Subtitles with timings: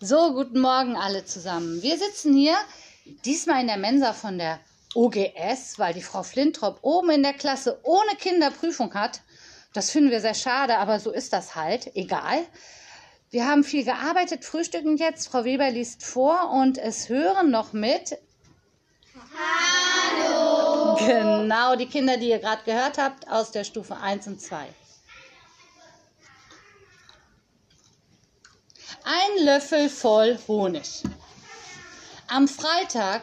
[0.00, 1.82] So, guten Morgen alle zusammen.
[1.82, 2.54] Wir sitzen hier
[3.24, 4.60] diesmal in der Mensa von der
[4.94, 9.22] OGS, weil die Frau Flintrop oben in der Klasse ohne Kinderprüfung hat.
[9.72, 11.96] Das finden wir sehr schade, aber so ist das halt.
[11.96, 12.46] Egal.
[13.30, 15.26] Wir haben viel gearbeitet, frühstücken jetzt.
[15.26, 18.16] Frau Weber liest vor und es hören noch mit.
[19.34, 20.94] Hallo!
[20.94, 24.64] Genau, die Kinder, die ihr gerade gehört habt, aus der Stufe 1 und 2.
[29.10, 31.02] Ein Löffel voll Honig.
[32.26, 33.22] Am Freitag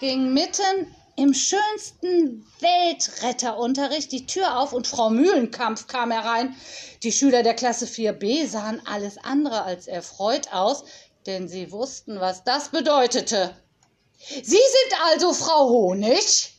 [0.00, 6.56] ging mitten im schönsten Weltretterunterricht die Tür auf und Frau Mühlenkampf kam herein.
[7.04, 10.82] Die Schüler der Klasse 4b sahen alles andere als erfreut aus,
[11.24, 13.56] denn sie wussten, was das bedeutete.
[14.18, 16.56] Sie sind also Frau Honig?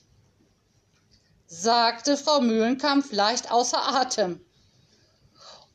[1.46, 4.45] sagte Frau Mühlenkampf leicht außer Atem.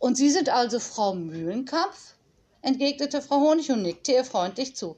[0.00, 2.14] Und Sie sind also Frau Mühlenkampf?
[2.62, 4.96] entgegnete Frau Honig und nickte ihr freundlich zu.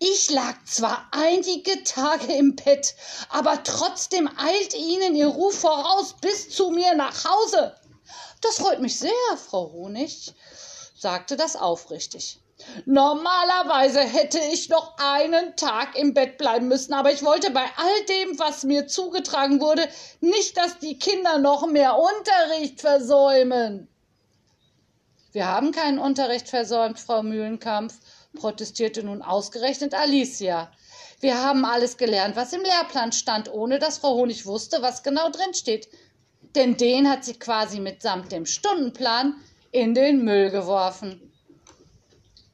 [0.00, 2.96] Ich lag zwar einige Tage im Bett,
[3.28, 7.76] aber trotzdem eilt Ihnen Ihr Ruf voraus bis zu mir nach Hause.
[8.40, 10.34] Das freut mich sehr, Frau Honig,
[10.96, 12.40] sagte das aufrichtig.
[12.86, 18.04] Normalerweise hätte ich noch einen Tag im Bett bleiben müssen, aber ich wollte bei all
[18.06, 19.88] dem, was mir zugetragen wurde,
[20.20, 23.88] nicht, dass die Kinder noch mehr Unterricht versäumen.
[25.38, 28.00] Wir haben keinen Unterricht versäumt, Frau Mühlenkampf,
[28.34, 30.68] protestierte nun ausgerechnet Alicia.
[31.20, 35.30] Wir haben alles gelernt, was im Lehrplan stand, ohne dass Frau Honig wusste, was genau
[35.30, 35.86] drin steht.
[36.56, 39.36] Denn den hat sie quasi mitsamt dem Stundenplan
[39.70, 41.32] in den Müll geworfen.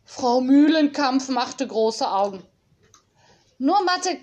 [0.04, 2.42] Frau Mühlenkampf machte große Augen.
[3.56, 4.18] Nur Mathe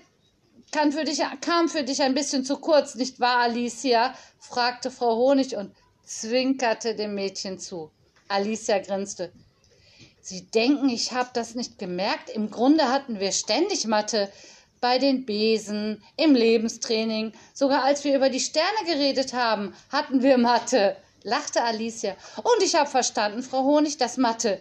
[0.92, 4.14] für dich, kam für dich ein bisschen zu kurz, nicht wahr, Alicia?
[4.38, 5.74] fragte Frau Honig und
[6.04, 7.90] zwinkerte dem Mädchen zu.
[8.32, 9.32] Alicia grinste.
[10.20, 12.30] Sie denken, ich habe das nicht gemerkt.
[12.30, 14.30] Im Grunde hatten wir ständig Mathe.
[14.80, 20.38] Bei den Besen, im Lebenstraining, sogar als wir über die Sterne geredet haben, hatten wir
[20.38, 22.16] Mathe, lachte Alicia.
[22.36, 24.60] Und ich habe verstanden, Frau Honig, dass Mathe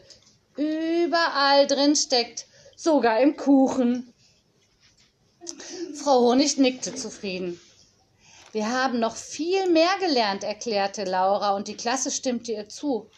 [0.58, 2.46] überall drin steckt,
[2.76, 4.14] sogar im Kuchen.
[5.96, 7.60] Frau Honig nickte zufrieden.
[8.52, 13.10] Wir haben noch viel mehr gelernt, erklärte Laura, und die Klasse stimmte ihr zu.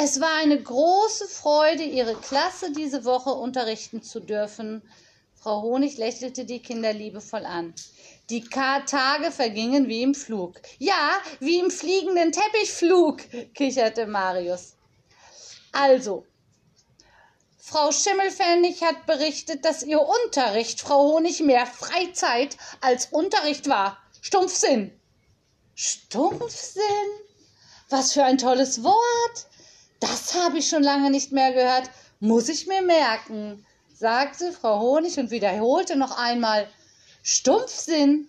[0.00, 4.80] Es war eine große Freude, Ihre Klasse diese Woche unterrichten zu dürfen.
[5.34, 7.74] Frau Honig lächelte die Kinder liebevoll an.
[8.30, 10.60] Die Tage vergingen wie im Flug.
[10.78, 13.22] Ja, wie im fliegenden Teppichflug,
[13.54, 14.76] kicherte Marius.
[15.72, 16.24] Also,
[17.58, 23.98] Frau Schimmelfennig hat berichtet, dass ihr Unterricht, Frau Honig, mehr Freizeit als Unterricht war.
[24.20, 24.92] Stumpfsinn.
[25.74, 26.82] Stumpfsinn?
[27.88, 29.48] Was für ein tolles Wort.
[30.00, 31.90] Das habe ich schon lange nicht mehr gehört.
[32.20, 33.64] Muss ich mir merken,
[33.94, 36.68] sagte Frau Honig und wiederholte noch einmal
[37.22, 38.28] Stumpfsinn.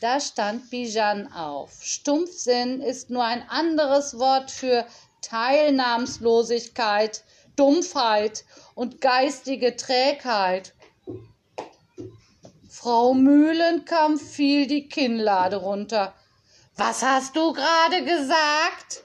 [0.00, 1.82] Da stand Bijan auf.
[1.82, 4.86] Stumpfsinn ist nur ein anderes Wort für
[5.22, 7.24] Teilnahmslosigkeit,
[7.56, 8.44] Dumpfheit
[8.74, 10.72] und geistige Trägheit.
[12.68, 16.14] Frau Mühlenkamp fiel die Kinnlade runter.
[16.76, 19.04] Was hast du gerade gesagt?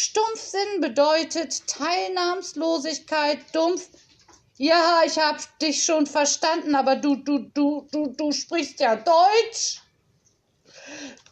[0.00, 3.88] Stumpfsinn bedeutet Teilnahmslosigkeit, dumpf.
[4.56, 9.82] Ja, ich hab dich schon verstanden, aber du, du, du, du, du sprichst ja Deutsch,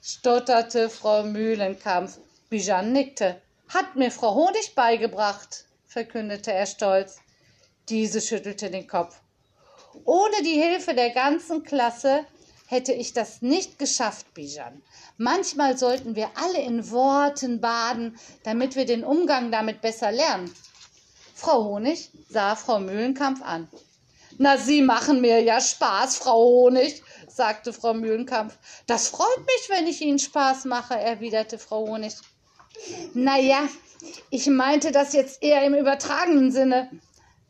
[0.02, 2.18] stotterte Frau Mühlenkampf.
[2.48, 3.40] Bijan nickte.
[3.68, 7.18] Hat mir Frau Honig beigebracht, verkündete er stolz.
[7.88, 9.20] Diese schüttelte den Kopf.
[10.04, 12.26] Ohne die Hilfe der ganzen Klasse
[12.66, 14.82] hätte ich das nicht geschafft, Bijan.
[15.16, 20.52] Manchmal sollten wir alle in Worten baden, damit wir den Umgang damit besser lernen.
[21.34, 23.68] Frau Honig sah Frau Mühlenkampf an.
[24.38, 28.58] Na, Sie machen mir ja Spaß, Frau Honig, sagte Frau Mühlenkampf.
[28.86, 32.14] Das freut mich, wenn ich Ihnen Spaß mache, erwiderte Frau Honig.
[33.14, 33.68] Na ja,
[34.30, 36.90] ich meinte das jetzt eher im übertragenen Sinne.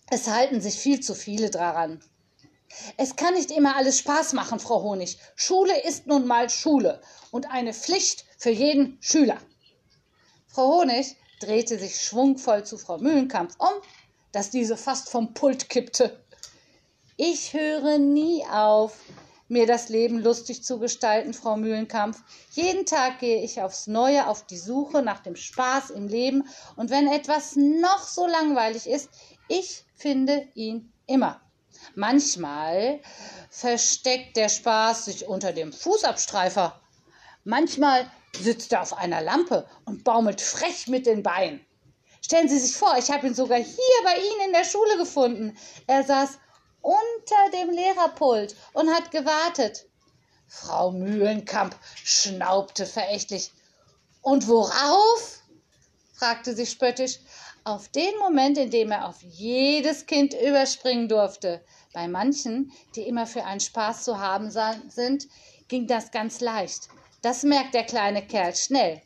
[0.10, 2.02] es halten sich viel zu viele daran.
[2.96, 5.18] Es kann nicht immer alles Spaß machen, Frau Honig.
[5.36, 7.02] Schule ist nun mal Schule
[7.32, 9.40] und eine Pflicht für jeden Schüler.
[10.48, 13.74] Frau Honig drehte sich schwungvoll zu Frau Mühlenkampf um,
[14.32, 16.23] dass diese fast vom Pult kippte.
[17.16, 18.98] Ich höre nie auf,
[19.48, 22.24] mir das Leben lustig zu gestalten, Frau Mühlenkampf.
[22.54, 26.90] Jeden Tag gehe ich aufs Neue auf die Suche nach dem Spaß im Leben, und
[26.90, 29.10] wenn etwas noch so langweilig ist,
[29.48, 31.40] ich finde ihn immer.
[31.94, 33.00] Manchmal
[33.52, 36.82] versteckt der Spaß sich unter dem Fußabstreifer.
[37.44, 38.10] Manchmal
[38.42, 41.64] sitzt er auf einer Lampe und baumelt frech mit den Beinen.
[42.26, 45.56] Stellen Sie sich vor, ich habe ihn sogar hier bei Ihnen in der Schule gefunden.
[45.86, 46.40] Er saß
[46.84, 49.88] unter dem Lehrerpult und hat gewartet.
[50.48, 53.52] Frau Mühlenkamp schnaubte verächtlich.
[54.22, 55.42] Und worauf?
[56.14, 57.20] fragte sie spöttisch.
[57.64, 61.64] Auf den Moment, in dem er auf jedes Kind überspringen durfte.
[61.94, 65.28] Bei manchen, die immer für einen Spaß zu haben sind,
[65.70, 66.90] ging das ganz leicht.
[67.22, 69.02] Das merkt der kleine Kerl schnell.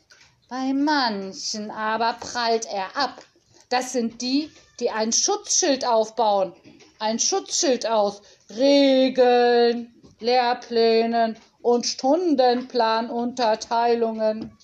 [0.48, 3.22] Bei manchen aber prallt er ab.
[3.68, 6.54] Das sind die, die ein Schutzschild aufbauen.
[7.00, 14.58] Ein Schutzschild aus Regeln, Lehrplänen und Stundenplanunterteilungen.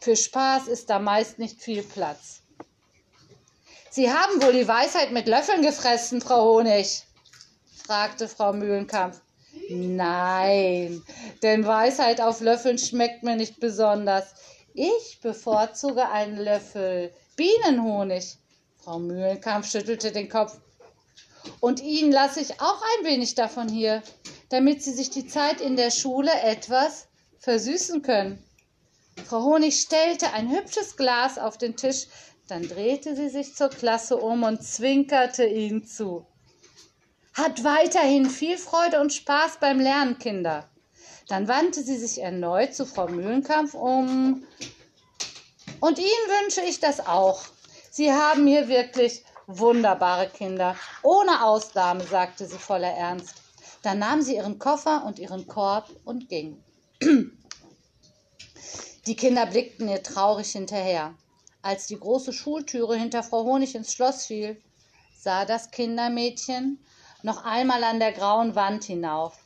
[0.00, 2.42] Für Spaß ist da meist nicht viel Platz.
[3.90, 7.04] Sie haben wohl die Weisheit mit Löffeln gefressen, Frau Honig,
[7.84, 9.20] fragte Frau Mühlenkampf.
[9.70, 11.02] Nein,
[11.42, 14.34] denn Weisheit auf Löffeln schmeckt mir nicht besonders.
[14.74, 18.38] Ich bevorzuge einen Löffel Bienenhonig.
[18.82, 20.58] Frau Mühlenkamp schüttelte den Kopf.
[21.60, 24.02] Und Ihnen lasse ich auch ein wenig davon hier,
[24.50, 27.08] damit Sie sich die Zeit in der Schule etwas
[27.38, 28.42] versüßen können.
[29.24, 32.06] Frau Honig stellte ein hübsches Glas auf den Tisch,
[32.48, 36.26] dann drehte sie sich zur Klasse um und zwinkerte ihnen zu.
[37.34, 40.68] Hat weiterhin viel Freude und Spaß beim Lernen, Kinder.
[41.28, 44.44] Dann wandte sie sich erneut zu Frau Mühlenkampf um.
[45.80, 47.42] Und Ihnen wünsche ich das auch.
[47.90, 50.76] Sie haben hier wirklich wunderbare Kinder.
[51.02, 53.34] Ohne Ausnahme, sagte sie voller Ernst.
[53.82, 56.62] Dann nahm sie ihren Koffer und ihren Korb und ging.
[59.06, 61.14] Die Kinder blickten ihr traurig hinterher.
[61.62, 64.60] Als die große Schultüre hinter Frau Honig ins Schloss fiel,
[65.18, 66.84] sah das Kindermädchen
[67.22, 69.36] noch einmal an der grauen Wand hinauf.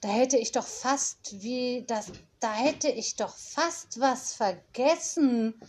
[0.00, 5.60] Da hätte ich doch fast wie das, da hätte ich doch fast was vergessen.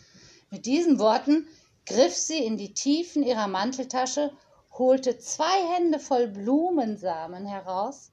[0.51, 1.47] Mit diesen Worten
[1.85, 4.31] griff sie in die Tiefen ihrer Manteltasche,
[4.77, 8.11] holte zwei Hände voll Blumensamen heraus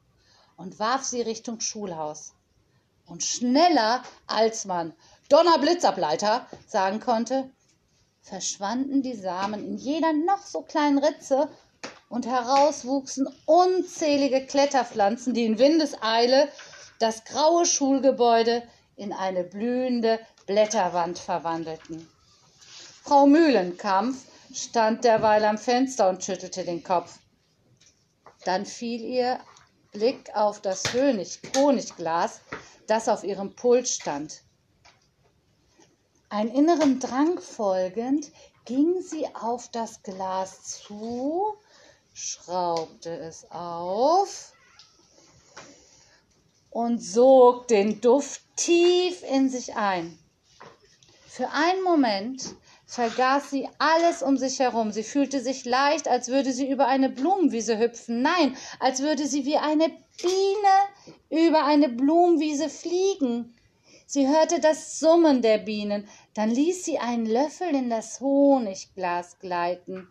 [0.56, 2.34] und warf sie Richtung Schulhaus.
[3.06, 4.94] Und schneller als man
[5.28, 7.50] Donnerblitzableiter sagen konnte,
[8.20, 11.48] verschwanden die Samen in jeder noch so kleinen Ritze
[12.08, 16.48] und heraus wuchsen unzählige Kletterpflanzen, die in Windeseile
[17.00, 18.62] das graue Schulgebäude
[18.96, 22.11] in eine blühende Blätterwand verwandelten.
[23.04, 27.18] Frau Mühlenkampf stand derweil am Fenster und schüttelte den Kopf.
[28.44, 29.40] Dann fiel ihr
[29.90, 32.40] Blick auf das Honigglas,
[32.86, 34.42] das auf ihrem Pult stand.
[36.28, 38.30] Ein inneren Drang folgend
[38.66, 41.56] ging sie auf das Glas zu,
[42.14, 44.52] schraubte es auf
[46.70, 50.16] und sog den Duft tief in sich ein.
[51.26, 52.54] Für einen Moment
[52.92, 54.92] vergaß sie alles um sich herum.
[54.92, 58.20] Sie fühlte sich leicht, als würde sie über eine Blumenwiese hüpfen.
[58.20, 59.88] Nein, als würde sie wie eine
[60.20, 63.54] Biene über eine Blumenwiese fliegen.
[64.04, 70.06] Sie hörte das Summen der Bienen, dann ließ sie einen Löffel in das Honigglas gleiten.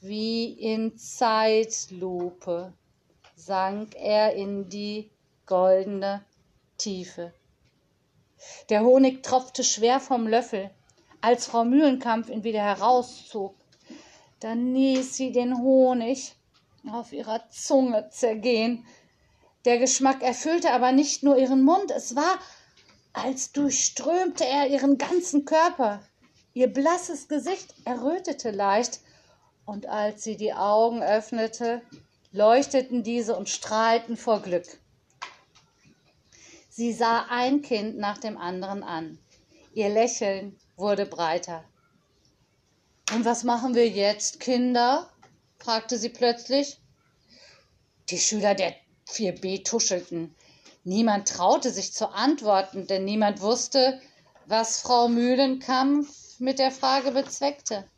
[0.00, 2.72] Wie in Zeitlupe
[3.34, 5.10] sank er in die
[5.46, 6.24] goldene
[6.78, 7.34] Tiefe.
[8.68, 10.70] Der Honig tropfte schwer vom Löffel
[11.24, 13.54] als Frau Mühlenkampf ihn wieder herauszog.
[14.40, 16.34] Dann ließ sie den Honig
[16.92, 18.86] auf ihrer Zunge zergehen.
[19.64, 22.38] Der Geschmack erfüllte aber nicht nur ihren Mund, es war,
[23.14, 26.02] als durchströmte er ihren ganzen Körper.
[26.52, 29.00] Ihr blasses Gesicht errötete leicht,
[29.64, 31.80] und als sie die Augen öffnete,
[32.32, 34.66] leuchteten diese und strahlten vor Glück.
[36.68, 39.18] Sie sah ein Kind nach dem anderen an.
[39.72, 41.64] Ihr Lächeln wurde breiter.
[43.12, 45.10] Und was machen wir jetzt, Kinder?
[45.58, 46.78] fragte sie plötzlich.
[48.10, 48.74] Die Schüler der
[49.08, 50.34] 4b tuschelten.
[50.84, 54.00] Niemand traute sich zu antworten, denn niemand wusste,
[54.46, 57.88] was Frau Mühlenkampf mit der Frage bezweckte.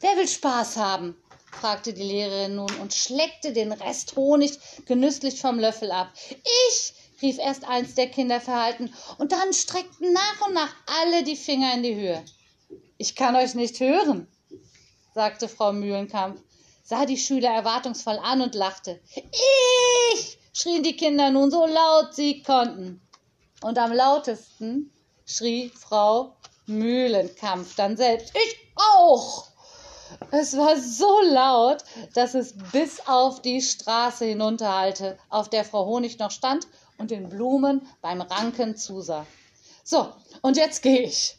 [0.00, 1.16] Wer will Spaß haben?
[1.52, 6.12] fragte die Lehrerin nun und schleckte den Rest Honig genüsslich vom Löffel ab.
[6.68, 11.36] Ich, rief erst eins der Kinder verhalten, und dann streckten nach und nach alle die
[11.36, 12.24] Finger in die Höhe.
[12.98, 14.26] Ich kann euch nicht hören,
[15.14, 16.40] sagte Frau Mühlenkamp,
[16.84, 19.00] sah die Schüler erwartungsvoll an und lachte.
[20.12, 23.00] Ich, schrien die Kinder nun so laut sie konnten.
[23.62, 24.92] Und am lautesten
[25.26, 26.36] schrie Frau
[26.66, 28.34] Mühlenkampf dann selbst.
[28.34, 29.48] Ich auch!
[30.32, 31.84] Es war so laut,
[32.14, 36.66] dass es bis auf die Straße hinunterhallte, auf der Frau Honig noch stand
[37.00, 39.26] und den Blumen beim Ranken zusah.
[39.82, 41.36] So, und jetzt gehe ich.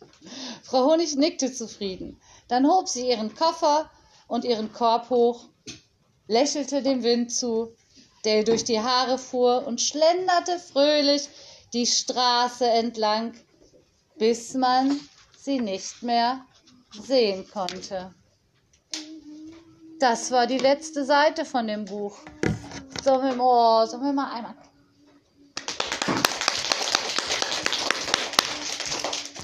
[0.63, 2.19] Frau Honig nickte zufrieden.
[2.47, 3.89] Dann hob sie ihren Koffer
[4.27, 5.45] und ihren Korb hoch,
[6.27, 7.75] lächelte dem Wind zu,
[8.25, 11.29] der durch die Haare fuhr und schlenderte fröhlich
[11.73, 13.33] die Straße entlang,
[14.17, 14.99] bis man
[15.37, 16.41] sie nicht mehr
[16.91, 18.13] sehen konnte.
[19.99, 22.17] Das war die letzte Seite von dem Buch.
[23.03, 24.55] Sollen wir, oh, wir mal einmal